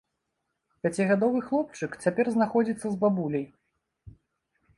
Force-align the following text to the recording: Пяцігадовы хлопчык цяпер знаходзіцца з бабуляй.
Пяцігадовы 0.87 1.41
хлопчык 1.49 1.91
цяпер 2.07 2.25
знаходзіцца 2.37 2.85
з 2.89 2.95
бабуляй. 3.05 3.45